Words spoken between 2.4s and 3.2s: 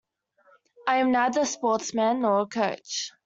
coach.